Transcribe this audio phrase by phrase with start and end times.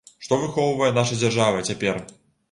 [0.27, 2.01] Што выхоўвае наша дзяржава цяпер?